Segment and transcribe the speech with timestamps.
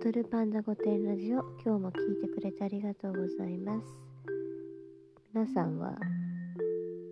[0.00, 1.40] 踊るパンダ御殿ラジオ。
[1.64, 3.86] 今日も聞いてくれてありがとうございます。
[5.34, 5.96] 皆さんは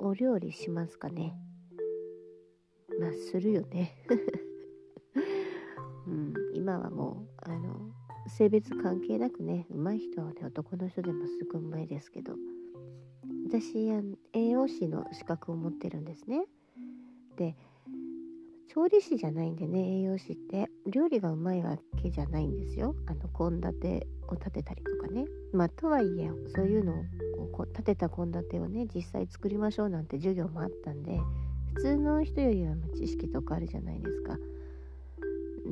[0.00, 1.32] お料理しますかね？
[2.98, 3.94] まあするよね。
[6.08, 7.92] うん今はもうあの
[8.26, 12.34] 性別関係なくね上手い人はね男の人でもすぐうまいですけど。
[13.46, 13.86] 私
[14.32, 16.46] 栄養士の資格を持ってるんですね。
[17.36, 17.54] で
[18.74, 20.70] 調理師じゃないんでね栄養士って。
[20.86, 22.96] 料理がうまいわけじゃないんですよ。
[23.06, 25.26] あの献立を立てたりとかね。
[25.52, 26.94] まあとはいえそういうの
[27.58, 31.20] を立てた献立をね実際作りましょうなんて授業もあったんで
[31.74, 34.38] 普通の人よりは知識とかあるじゃないですか。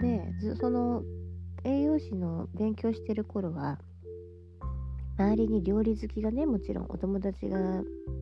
[0.00, 1.02] でその
[1.64, 3.80] 栄養士の勉強してる頃は
[5.18, 7.58] 周りに料理好きがねもちろんお友達が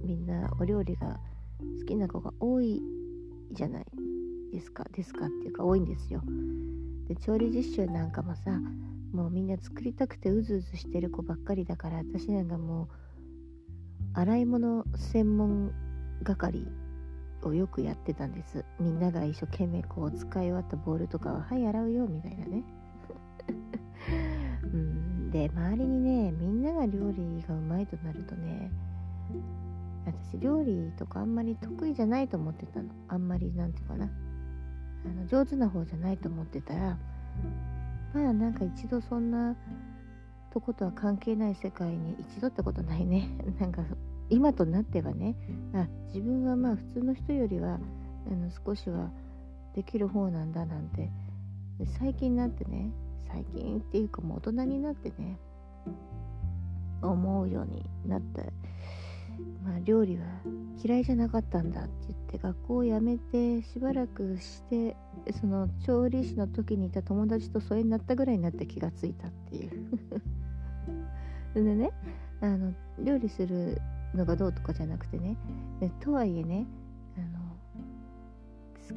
[0.03, 1.21] みんなお料理が
[1.81, 2.83] 好きな子が多い
[3.53, 4.12] じゃない。
[4.53, 4.85] ですか？
[4.93, 5.27] ですか？
[5.27, 6.23] っていうか多いんですよ。
[7.09, 8.61] で調理実習なんかもさ
[9.13, 12.89] もうみんな作りたくてうずうずしてる子ばっかりだから私なんかもう
[14.15, 15.73] 洗い物専門
[16.25, 16.67] 係
[17.43, 18.65] をよくやってたんです。
[18.79, 22.65] みんなが一生懸命こう使い終わったボールとかは「はい洗うよ」みたいなね。
[24.73, 25.31] うん。
[25.31, 28.71] で周りにねみんなが料理がうまいとなるとね
[30.05, 32.91] 私料理とかあんまり得意じゃないと思ってたの。
[33.09, 34.11] あんまりなんていうかな。
[35.05, 36.99] あの上手な方じゃないと思ってたら
[38.15, 39.57] まあなんか一度そんな
[40.53, 43.31] とことは関係ない世界に一度ってことないね。
[43.59, 43.83] なんか
[44.29, 45.35] 今となってはね。
[45.75, 47.81] あ自分はまあ普通の人よりは
[48.27, 49.11] あの少しは
[49.75, 51.11] できる方なんだなんて。
[51.87, 52.93] 最近になってね
[53.27, 55.39] 最近っていうかもう大人になってね
[57.03, 58.43] 思うようになった
[59.65, 60.25] まあ、料理は
[60.83, 64.97] 嫌いじゃなかったんだって言って学校を辞めてしばらくして
[65.41, 69.91] その調理師の時にいた友達と疎遠になったぐらいになって気がついたっていう
[71.65, 71.93] でね
[72.41, 73.81] あの料理する
[74.15, 75.37] のがどうとかじゃなくてね
[76.01, 76.67] とはいえね
[77.17, 77.39] あの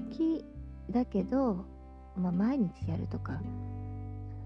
[0.04, 0.44] 好き
[0.90, 1.66] だけど、
[2.18, 3.40] まあ、毎日やるとか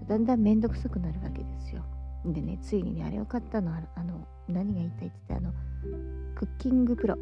[0.06, 1.84] だんだん面倒くさくなるわけですよ。
[2.24, 3.72] でねついにねあれを買ったの。
[3.94, 5.52] あの何が言いたいって言ってあの
[6.34, 7.16] クッキングプロ。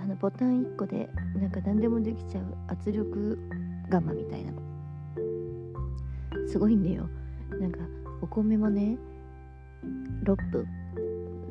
[0.00, 3.38] あのボタン1個でなんか何でもできちゃう圧力
[3.90, 4.52] 釜みたいな。
[4.52, 4.58] の
[6.48, 7.08] すごいんだよ。
[7.60, 7.78] なんか
[8.20, 8.96] お米もね
[10.24, 10.66] 6分。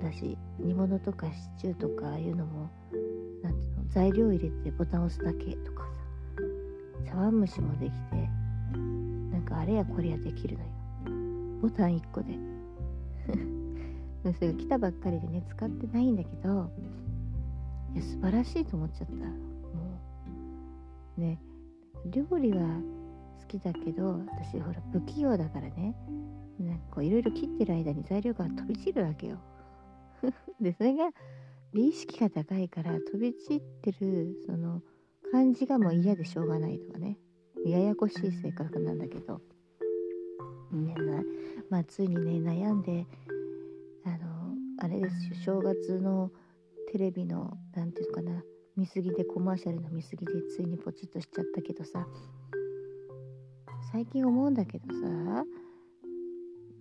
[0.01, 2.69] だし煮物とかシチューとかああいうのも
[3.41, 6.05] なんていうの材料入れてボタン押すだけとかさ。
[7.05, 8.29] 茶碗蒸しもできて
[9.31, 10.69] なんかあれやこれやできるのよ。
[11.66, 12.38] ボタン1個で。
[14.38, 16.70] それが来たばっかりでね使ってないんだけど。
[17.96, 19.14] いや素晴らしいと思っちゃった。
[19.14, 19.26] も
[21.18, 21.22] う。
[21.22, 21.40] ね。
[22.06, 22.59] 料理は
[23.40, 25.96] 好きだけど私ほら不器用だからね。
[26.59, 29.40] なんかいろいろ切ってる間に材料が飛び散るわけよ。
[30.62, 31.09] でそれが
[31.74, 34.84] 美意識が高いから飛び散ってるその
[35.32, 37.18] 感じがもう嫌でしょうがないとかね。
[37.66, 39.42] ややこしい性格なんだけど。
[40.81, 40.96] ね
[41.69, 43.06] まあついにね悩んで
[44.06, 45.59] あのあれですよ。
[45.59, 46.31] 正月の
[46.91, 48.44] テレビの何て言うかな。
[48.75, 52.06] 見過ぎでコマーシャルの見過ぎでついにポチッとしちゃったけどさ。
[53.91, 55.46] 最近思うんだけどさ。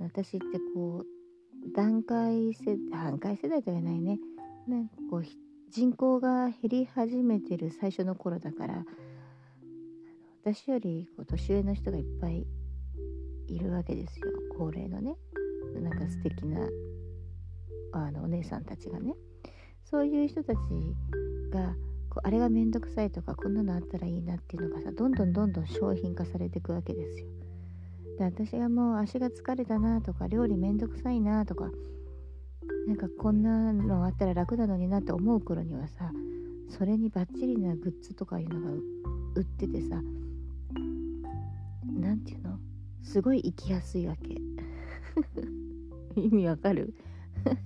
[0.00, 4.18] 私ってこう段階世段階世代とは言えないね。
[4.66, 5.24] なんかこう
[5.70, 8.84] 人口が減り始めてる最初の頃だから。
[10.44, 12.46] 私よりこう年上の人がいっぱい
[13.48, 14.26] いるわけですよ。
[14.58, 15.16] 高齢のね。
[15.80, 16.68] なんか素敵な
[17.92, 19.14] あのお姉さんたちがね。
[19.84, 20.58] そういう人たち
[21.50, 21.74] が
[22.10, 27.26] こうあれが面倒くさいとかこんなのあったらいいなっていうのがさどんどんどんどん商品化されていくわけですよ。
[28.18, 31.70] で私がもう足が疲れたなとか料理めんどくさいなとか
[32.86, 36.12] なんかこんなのあったら楽なのになって思う頃にはさ
[36.68, 38.70] それにバッチリなグッズとかいうのが
[39.34, 40.00] 売っててさ
[41.84, 42.58] 何て言うの？
[43.04, 44.36] すごい生きやすいわけ。
[46.20, 46.94] 意味わかる？
[47.44, 47.56] だか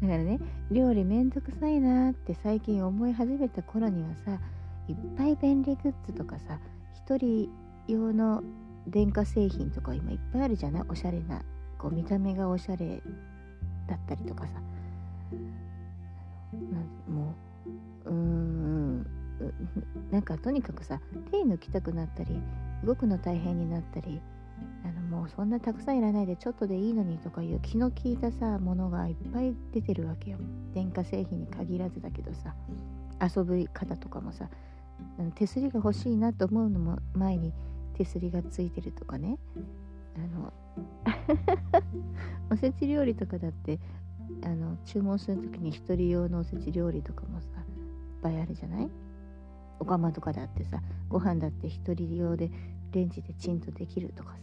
[0.00, 0.40] らね
[0.70, 4.40] 料理めんどくさいなって最近思い始めた頃にはさ
[4.88, 6.58] いっぱい便利グッズとかさ
[6.94, 7.48] 一人
[7.86, 8.42] 用の
[8.88, 10.84] 電化製品とか今いっぱいあるじゃない？
[10.88, 11.42] おしゃれな
[11.78, 13.00] こう見た目がおしゃれ
[13.86, 14.60] だったりとかさ。
[16.52, 17.34] なも
[18.06, 19.06] ううーん
[20.10, 21.00] なんかとにかくさ
[21.30, 22.40] 手抜きたくなったり
[22.84, 24.20] 動くの大変になったり
[24.84, 30.38] あのもうそんなたくさんいらないでちょっとでいいのにとかいう気の利いたさものがいっぱい出てるわけよ。
[30.74, 32.54] 電化製品に限らずだけどさ。
[33.36, 34.48] 遊び方とかもさ。
[35.34, 37.52] 手すりが欲しいなと思うのも前に
[37.94, 39.38] 手すりがついてるとかね。
[40.16, 40.52] あの
[42.50, 43.78] おせち料理とかだって
[44.44, 47.54] あの注文する時に1人用のおせち料理とかもさいっ
[48.22, 48.88] ぱいあるじゃない？
[49.80, 52.50] お釜とかだってさご飯だって1人用で
[52.92, 54.38] レンジでチンとできるとかさ。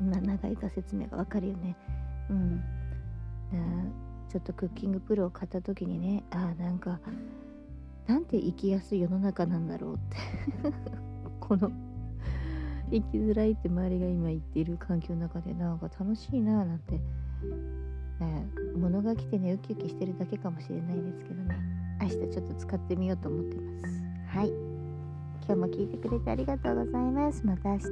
[0.00, 1.76] ま長いか説明がわかるよね。
[2.30, 2.62] うん。
[4.28, 6.98] ちょっとクッキングプロを買った時にねああなんか
[8.08, 10.16] なんて生きやすい世の中なんだろうって。
[11.40, 11.70] この
[12.90, 17.00] 生きづらいって周りが今言っている環境の中でなんか楽しいななんて、
[18.20, 18.46] え、
[18.76, 21.56] 物が来てねウキウキしてるだけかもしれないですけどね。
[22.00, 24.02] 明日ちょっと使ってみようと思ってます。
[24.26, 24.73] はい。
[25.46, 27.44] 今日も聞いてくれてありがとうございます。
[27.44, 27.84] また明日。